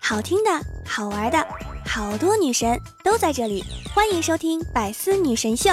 [0.00, 0.50] 好听的，
[0.86, 1.46] 好玩的，
[1.84, 5.70] 好多女神都在这里，欢迎收听《百思女神秀》。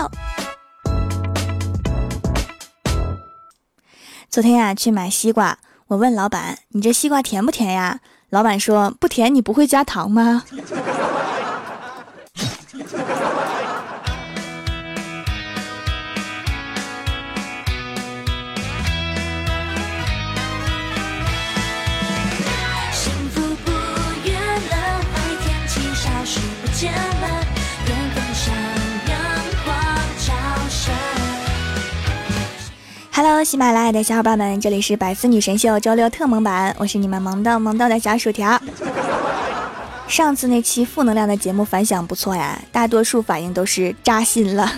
[4.30, 8.00] 昨天呀，去买西瓜，我问老板：“你这西瓜甜不甜呀？”
[8.32, 10.44] 老板说：“不甜，你不会加糖吗
[33.16, 38.60] ？”Hello，喜马拉雅的小伙伴们，这里是百思女神秀周六特萌版，我是你们萌豆萌到的小薯条。
[40.08, 44.74] 上次那期负能量的节目反响不错呀，大多数反应都是扎心了。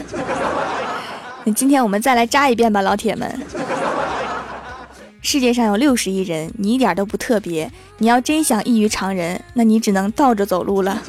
[1.46, 3.40] 那今天我们再来扎一遍吧，老铁们。
[5.22, 7.72] 世界上有六十亿人，你一点都不特别。
[8.00, 11.02] 你要真想异于常人，那你只能倒着走路了。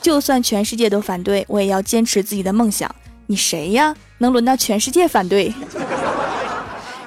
[0.00, 2.90] 就算全世界都反对，我也要坚持自己的梦想。
[3.26, 3.94] 你谁呀？
[4.18, 5.52] 能轮到全世界反对？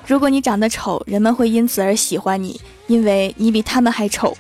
[0.08, 4.38] 如果你长得丑，人们会因此而喜欢你，因为你比他们还丑。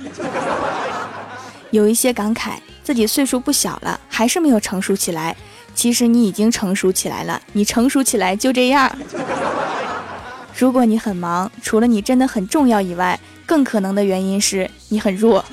[1.72, 2.52] 有一些感慨，
[2.83, 5.35] 自己岁数不小了，还是没有成熟起来。
[5.73, 8.95] 其实你已经成熟起来了，你成熟起来就这样。
[10.55, 15.44] 如果你很忙，除了你真的很重要以外，更可能的原因是你很弱。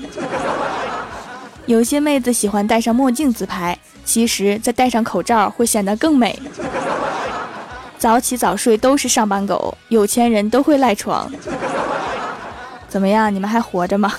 [1.66, 3.78] 有些妹子喜欢戴上墨镜自拍。
[4.04, 6.36] 其实，再戴上口罩会显得更美。
[8.02, 11.30] 早起早睡都是上班狗，有钱人都会赖床。
[12.88, 14.12] 怎么样，你们还活着吗？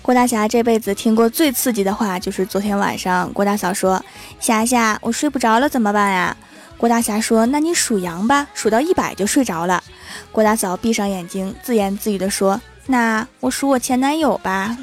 [0.00, 4.00] 郭大侠这辈子听过最刺激的话，就是昨天晚上郭大嫂说
[4.38, 6.36] ：“霞霞，我睡不着了，怎么办呀？”
[6.78, 9.82] 郭大侠说：“那你数羊吧，数到一百就睡着了。”
[10.30, 12.60] 郭大嫂闭上眼睛，自言自语地说。
[12.86, 14.76] 那我数我前男友吧，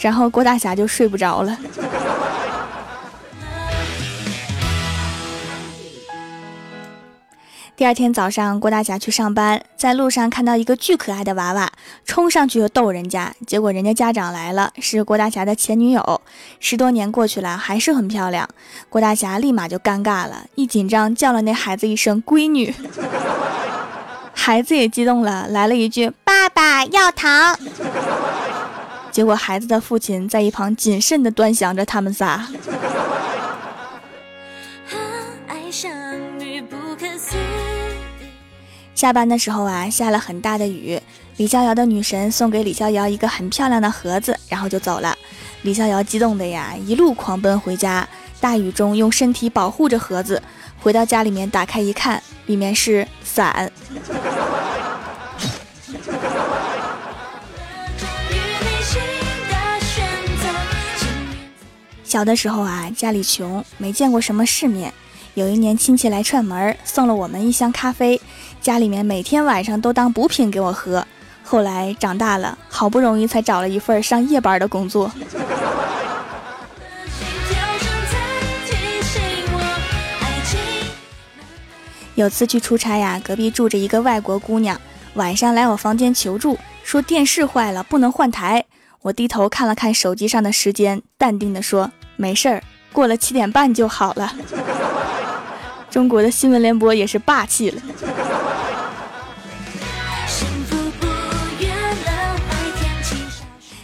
[0.00, 1.56] 然后郭大侠就睡不着了。
[7.76, 11.70] 第二天早上，郭大侠去上班，在路上看到一个巨可爱的娃娃，
[12.04, 16.20] 冲上去就逗人家，结果人家家长来了，是郭大侠的前女友。
[16.58, 18.48] 十多年过去了，还是很漂亮，
[18.88, 22.74] 郭大侠立马就尴尬了，一紧张叫了那孩子一声“闺女”。
[24.34, 27.56] 孩子也激动了，来了一句：“爸爸要糖。”
[29.10, 32.46] 结果孩子的父亲在一旁谨慎的端详着他们仨。
[38.94, 41.00] 下班的时候啊，下了很大的雨，
[41.36, 45.16] 李逍遥的女神送给李逍遥一个很漂亮的盒子，然后就走了。
[45.62, 48.08] 李逍遥激动的呀，一路狂奔回家，
[48.40, 50.42] 大雨中用身体保护着盒子。
[50.80, 53.70] 回到家里面，打开一看，里面是伞。
[62.08, 64.94] 小的时候啊，家里穷，没见过什么世面。
[65.34, 68.18] 有一年亲戚来串门，送了我们一箱咖啡，
[68.62, 71.06] 家里面每天晚上都当补品给我喝。
[71.44, 75.12] 后来长大了，好不容易才找了一份上夜班的工作。
[82.14, 84.80] 有次去出差呀，隔壁住着一个外国姑娘，
[85.12, 88.64] 晚上来我房间求助，说电视坏了，不能换台。
[89.02, 92.62] 我低头看了看手机上的时间，淡定地说：“没事儿，
[92.92, 94.30] 过了七点半就好了。”
[95.90, 97.80] 中国的新闻联播也是霸气了。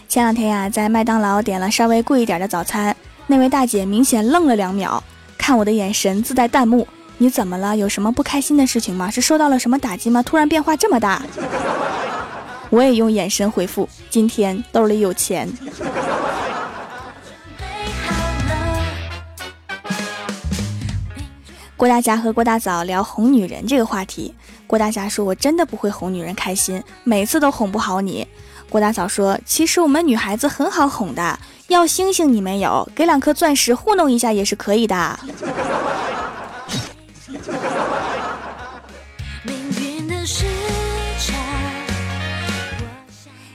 [0.07, 2.95] 前两天呀，在麦当劳点了稍微贵一点的早餐，
[3.27, 5.03] 那位大姐明显愣了两秒，
[5.37, 6.87] 看我的眼神自带弹幕。
[7.17, 7.75] 你怎么了？
[7.75, 9.09] 有什么不开心的事情吗？
[9.09, 10.21] 是受到了什么打击吗？
[10.21, 11.21] 突然变化这么大，
[12.69, 15.49] 我也用眼神回复：今天兜里有钱。
[21.77, 24.33] 郭大侠和郭大嫂聊哄女人这个话题，
[24.65, 28.25] 郭大侠说：“我真的不会哄女人开心，每次都哄不好你。”
[28.69, 31.37] 郭大嫂说：“其实我们女孩子很好哄的，
[31.67, 35.19] 要星星你没有，给两颗钻石糊弄一下也是可以的。”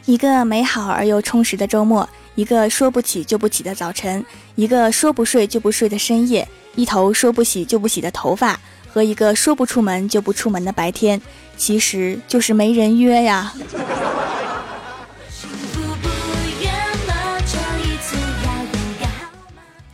[0.04, 4.22] 一个美好而又充实的周末，一个说不起就不起的早晨，
[4.56, 6.46] 一个说不睡就不睡的深夜，
[6.76, 8.58] 一头说不洗就不洗的头发，
[8.92, 11.20] 和一个说不出门就不出门的白天，
[11.56, 13.52] 其实就是没人约呀。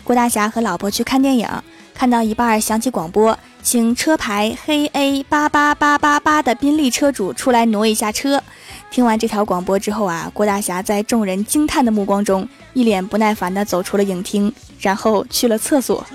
[0.05, 1.49] 郭大侠和老婆去看电影，
[1.93, 8.41] 看到一半响起广播，请车牌黑 A 八八八八八的宾利车主出来挪一下车。
[8.89, 16.07] 听完这条广播之后啊，郭大侠在众人惊叹的目光中，一脸不耐烦地走出了影厅，然后去了厕所。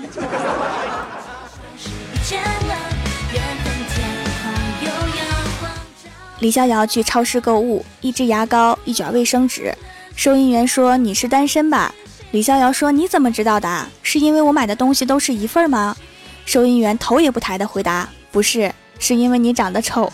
[6.42, 9.72] 李逍遥去超市购物，一支牙膏，一卷卫生纸。
[10.16, 11.94] 收银员说：“你是单身吧？”
[12.32, 13.86] 李逍遥说：“你怎么知道的？
[14.02, 15.96] 是因为我买的东西都是一份吗？”
[16.44, 20.12] 收银员头也不抬的回答：“不是，是因为你长得丑。”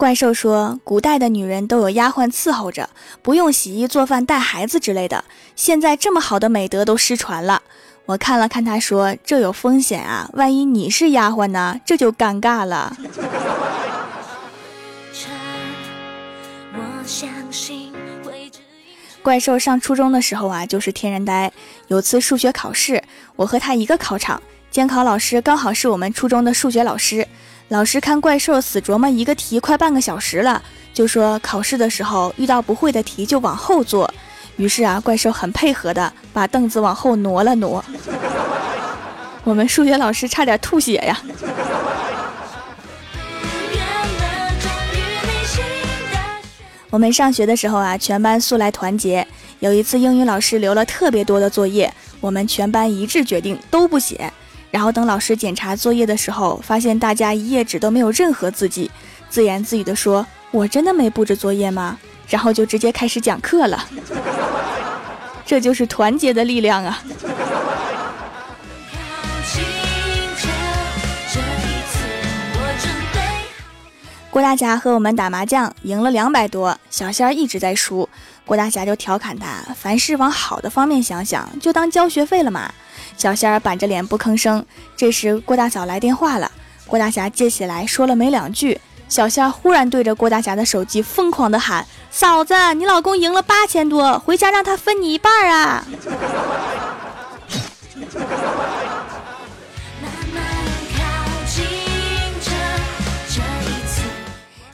[0.00, 2.88] 怪兽说：“古代的女人都有丫鬟伺候着，
[3.20, 5.26] 不用洗衣做饭带孩子之类的。
[5.54, 7.60] 现在这么好的美德都失传了。”
[8.08, 11.78] 我看了看他，说：“这有风险啊，万一你是丫鬟呢？
[11.84, 12.96] 这就尴尬了。
[19.22, 21.52] ”怪兽上初中的时候啊，就是天然呆。
[21.88, 23.04] 有次数学考试，
[23.36, 27.28] 我和他一个考场，监考老师刚好是我们初中的数学老师。
[27.70, 30.60] 老师看怪兽死琢磨一个题快半个小时了，
[30.92, 34.12] 就说考试的时候遇到不会的题就往后坐。
[34.56, 37.84] 于是啊，怪兽很配合的把凳子往后挪了挪。
[39.44, 41.22] 我们数学老师差点吐血呀。
[46.90, 49.24] 我们上学的时候啊，全班素来团结。
[49.60, 54.32] 有一次英语老师留了特别多的作业，我们全班一致决定都不写。
[54.70, 58.90] 然后等老师检查作业的时候，发现大家一页纸都没有任何字迹，
[59.28, 63.84] 自言自语地说：“我真的没布置作业吗？”然后就直接开始讲课了。
[65.44, 67.02] 这就是团结的力量啊！
[74.30, 78.08] 郭大侠和我们打麻将，赢了两百多，小仙儿一直在输，
[78.46, 82.72] 郭大侠就调侃他：“凡事往好的方面想想，就当交学费了嘛。”
[83.20, 84.64] 小仙儿板着脸不吭声。
[84.96, 86.50] 这时，郭大嫂来电话了。
[86.86, 88.80] 郭大侠接起来，说了没两句，
[89.10, 95.86] 小仙儿忽然对着郭大侠的手机疯狂的喊：“嫂子，你老公赢了八千多，回家让他分你一半啊！”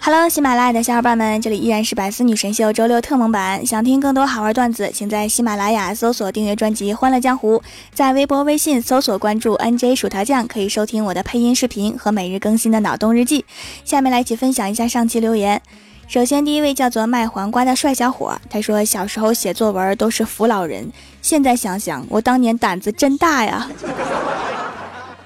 [0.09, 3.67] Hello，喜马拉雅的小伙伴们，这里依然是百思女神秀周六特蒙版。
[3.67, 7.59] 想听更多好玩段子，请在喜马拉雅搜索订阅专辑《欢乐江湖》，
[7.93, 13.45] 在微博、微信搜索关注 NJ 薯条酱，可以收听我的配音视频和每日更新的脑洞日记。
[13.85, 15.61] 下面来一起分享一下上期留言。
[16.07, 20.89] 首先，第一位叫做卖黄瓜的帅小伙，他说小时候写作文都是扶老人，
[21.21, 23.69] 现在想想，我当年胆子真大呀。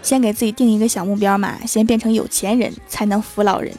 [0.00, 3.71] 先给自己定一个小目标嘛，先变成有钱人才能扶老人。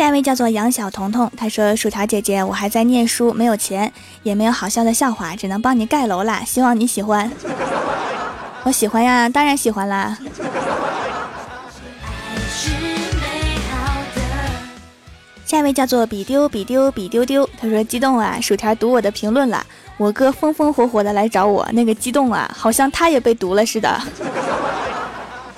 [0.00, 3.92] 下一位叫做杨小彤彤，他说：“薯条姐姐，我还在念书，没有钱，
[4.22, 7.30] 也没有好笑的笑话，只能帮你盖楼啦，希望你喜欢。
[8.64, 10.16] ”我喜欢呀，当然喜欢啦。
[15.44, 19.62] 下一位叫做比丢比丢比丢丢，他说：“激动啊，薯条读我的评论了，
[19.98, 24.00] 我哥风风火火的来找我，那个激动啊，好像他也被读了似的。”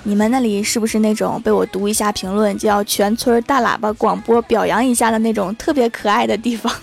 [0.04, 6.73] 你们那里是不是那种被我读一下评论就要全村大喇叭广播表扬一下的那种特别可爱的地方？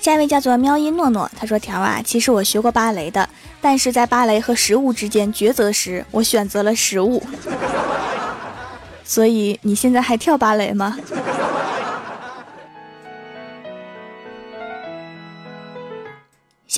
[0.00, 3.28] 下一位叫做喵音诺诺，他说：“条啊，其实我学过芭蕾的，
[3.60, 7.22] 但是在芭蕾和食物之间抉择时，我选择了食物。
[9.04, 10.96] 所以你现在还跳芭蕾吗？”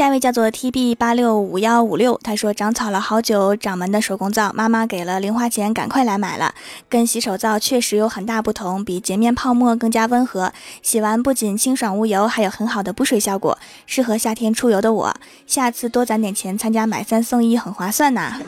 [0.00, 6.54] 下一位叫做 T B 八六五幺五六，他说长草了好久，掌门的手工皂，妈妈给了零花钱，赶快来买了。
[6.88, 15.14] 跟洗手皂确实有很大不同，比洁面泡沫更加温和，洗完不仅清爽无油，还有很好的补水效果，适合夏天出游的我。
[15.46, 18.40] 下次多攒点钱参加买三送一，很划算呐。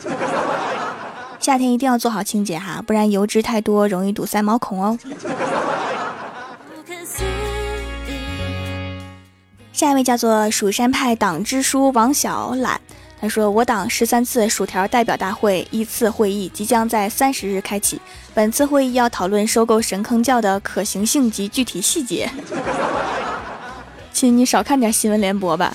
[1.39, 4.99] 夏天一定要做好清洁哈，不然油脂太多容易堵塞毛孔哦。
[9.73, 12.79] 下一位叫做蜀山派党支书王小懒，
[13.21, 18.01] 他说：“我党十三次薯条代表大会一次会议即将在三十日开启，
[18.35, 22.31] 本次会议要讨论收购神坑教的可行性及具体细节。
[24.13, 25.75] ”亲，你少看点新闻联播吧。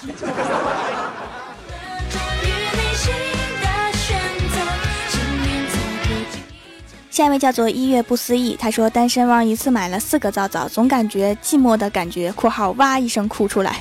[7.17, 12.31] 下一位叫做一月不思议，他说单身汪一次买了四个皂皂，总感觉寂寞的感觉。
[12.37, 13.77] （括号哇一声哭出来。）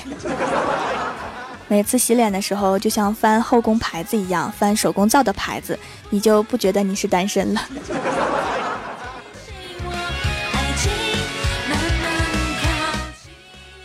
[1.69, 5.77] 每次洗脸的时候，就像翻后宫牌子一样，翻手工皂的牌子，
[6.09, 7.61] 你就不觉得你是单身了。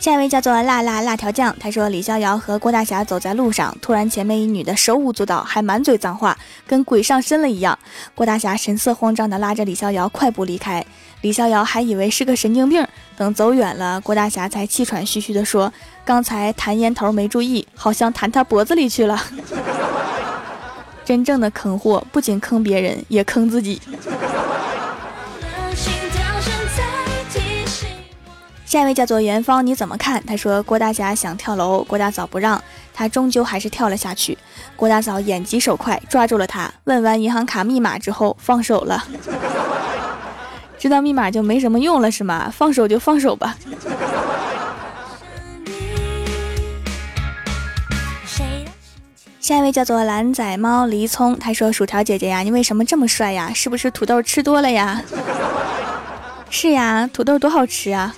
[0.03, 7.79] 下一位叫做辣辣辣条酱，他说李逍遥和郭大侠走在路上，突然前面一女的手舞足蹈，还满嘴脏话，跟鬼上身了一样。
[8.13, 10.85] 郭大侠神色慌张地拉着李逍遥快步离开，
[11.21, 12.85] 李逍遥还以为是个神经病。
[13.15, 15.71] 等走远了，郭大侠才气喘吁吁地说
[16.03, 19.17] ：“刚才弹烟头没注意，好像弹他脖子里去了。”
[21.05, 23.81] 真正的坑货，不仅坑别人，也坑自己。
[28.73, 30.19] 下一位叫做元芳，你怎么看？
[30.25, 32.59] 他说郭大侠想跳楼，郭大嫂不让
[32.91, 34.35] 他，终究还是跳了下去。
[34.75, 39.05] 郭大嫂眼疾手快，抓住了他，问完银行卡密码之后放手了。
[40.79, 42.51] 知道密码就没什么用了是吗？
[42.51, 43.55] 放手就放手吧。
[49.39, 53.51] 下一位叫做蓝仔猫黎聪，他说薯条姐姐呀，你为什么这么帅呀？
[53.53, 54.99] 是不是土豆吃多了呀？
[56.55, 58.15] 是呀，土豆多好吃啊！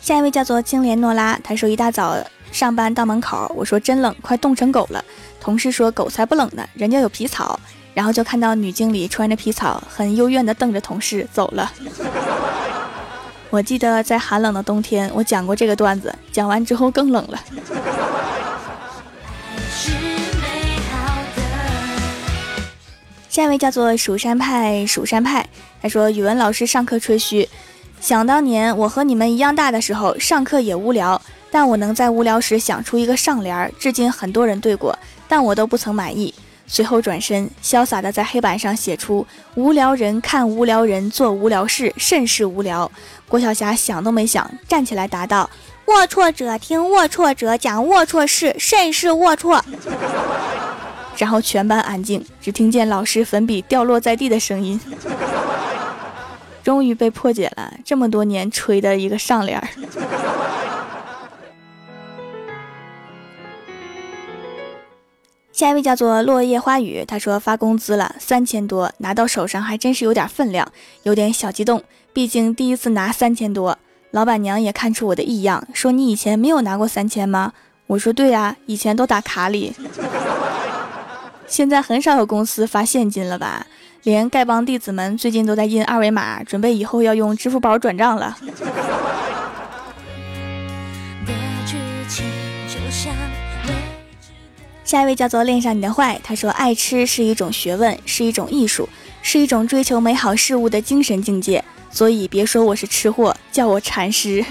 [0.00, 2.16] 下一位叫做青莲诺拉，他说一大早
[2.50, 5.04] 上班到门口，我说真冷，快冻成狗了。
[5.38, 7.60] 同事说狗才不冷呢，人家有皮草。
[7.92, 11.70] 然后就看到女经理穿着皮草，很幽怨地瞪着同事走了。
[13.50, 17.38] 我记得在寒冷的冬天，我讲过这个段子，讲完之后更冷了。
[23.34, 25.44] 下一位叫做蜀山派，蜀山派，
[25.82, 27.48] 他说语文老师上课吹嘘，
[28.00, 36.32] 想当年我和你们一样大的时候，上课也无聊，但我能在无聊时想出一个上联，至今很多人对过，但我都不曾满意。
[36.68, 39.26] 随后转身，潇洒地在黑板上写出
[39.56, 42.88] “无聊人看无聊人做无聊事，甚是无聊。”
[43.28, 45.50] 郭晓霞想都没想，站起来答道
[45.86, 49.60] ：“龌龊者听龌龊者讲龌龊事，甚是龌龊。”
[51.16, 54.80] 然后全班安静，只听见老师粉笔掉落在地的声音。
[56.62, 59.68] 终于被破解了，这么多年吹的一个上联儿。
[65.52, 70.66] 下一位叫做落叶花雨，他说发工资了三千多，拿到手上还真是有点分量，
[71.04, 71.80] 有点小激动，
[72.12, 73.78] 毕竟第一次拿三千多。
[74.10, 77.52] 老板娘也看出我的异样，说你以前没有拿过三千吗？
[77.86, 79.72] 我说对呀，以前都打卡里。
[81.54, 83.64] 现在很少有公司发现金了吧？
[84.02, 88.36] 连丐帮弟子们最近都在印二维码，准备以后要用支付宝转账了。
[94.82, 98.88] 下一位叫做恋上你的坏，他说爱吃是一种学问，是一种艺术，
[99.22, 101.64] 是一种追求美好事物的精神境界。
[101.88, 104.44] 所以别说我是吃货，叫我禅师。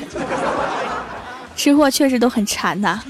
[1.58, 3.04] 吃货确实都很馋呐。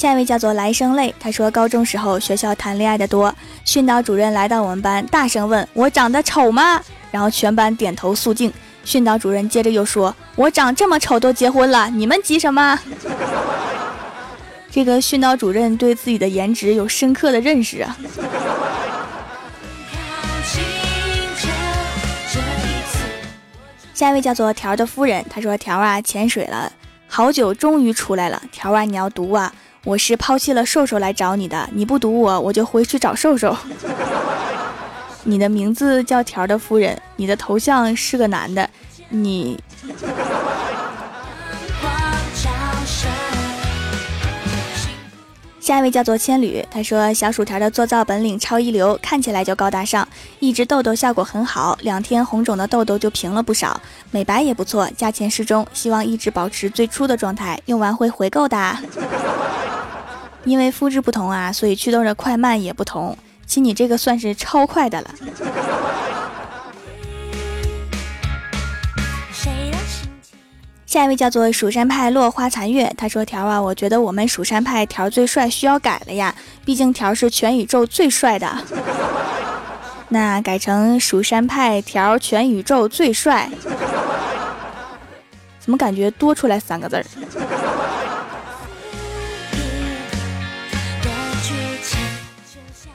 [0.00, 3.34] 下一位叫做来生泪，他说高中时候学校谈恋爱的多，
[3.66, 6.82] 训导主任来到我们班，大声问我长得丑吗？
[7.10, 8.50] 然后全班点头肃静。
[8.82, 12.80] 训导主任接着又说：“我长这么丑都结婚了，你们急什么？”
[14.72, 17.94] 这个训导主任对自己的颜值有深刻的认识啊。
[23.92, 26.72] 下一位叫做条的夫人，她说：“条啊，潜水了
[27.06, 28.42] 好久，终于出来了。
[28.50, 29.52] 条啊，你要读啊。”
[29.84, 33.56] 我是抛弃了瘦瘦来找你的，你不读我，我就回去找瘦瘦。
[35.24, 38.68] 你的名字叫条的夫人，你的头像是个男的，
[39.08, 39.58] 你。
[45.70, 50.08] 下一位叫做千缕，他说小薯条的做皂本领超一流，看起来就高大上，
[50.40, 58.76] 一直痘痘效果很好，两天红肿的痘痘就平了不少，美白也不错，价钱适中，希望一直保持最初的状态，用完会回购的。
[60.42, 63.16] 因为肤质不同啊，所以祛痘的快慢也不同。
[63.46, 65.14] 亲，你这个算是超快的了。
[70.90, 76.34] 下一位叫做蜀山派落花残月，他说：“条啊，我觉得我们蜀山派条最帅，需要改了呀。
[76.64, 78.58] 毕竟条是全宇宙最帅的。
[80.10, 83.48] 那改成蜀山派条全宇宙最帅，
[85.60, 87.04] 怎么感觉多出来三个字儿？”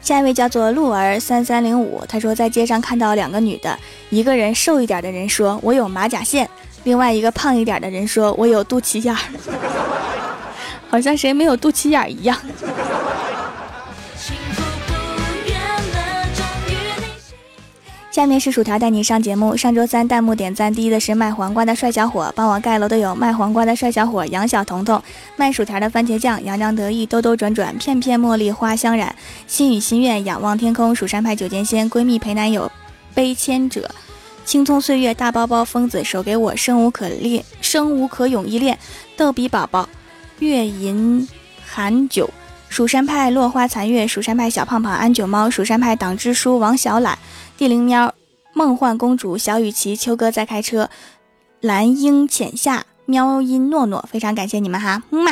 [0.01, 6.49] 下一位叫做鹿儿三三零五，他说在街上看到两个女的，一个人瘦一点的人说我有马甲线，
[6.85, 9.19] 另外一个胖一点的人说我有肚脐眼儿，
[10.89, 12.37] 好像谁没有肚脐眼儿一样。
[18.11, 19.57] 下面是薯条带你上节目。
[19.57, 25.01] 上周三弹幕点赞第一的是卖黄瓜的帅小伙，帮我盖楼的有卖黄瓜的帅小伙、杨小彤彤、
[25.35, 29.13] 卖薯条的番茄酱、洋洋得意、兜兜转转、片片茉莉花香染、
[29.47, 32.71] 心语心愿、仰望天空、蜀山派九剑仙、闺蜜陪男友、
[33.13, 33.89] 悲牵者、
[34.45, 38.77] 青葱岁月、大包包、疯子手给我生无可恋，生无可勇依恋、
[39.17, 39.89] 逗比宝宝、
[40.39, 41.27] 月吟
[41.65, 42.29] 寒酒、
[42.69, 47.17] 蜀山派落花残月、蜀山派小胖胖、安九猫、蜀山派党支书王小懒。
[47.57, 48.13] 地灵喵、
[48.53, 50.89] 梦幻公主、小雨琪、秋哥在开车、
[51.59, 55.31] 蓝鹰浅夏、喵音诺诺，非常感谢你们哈，么么。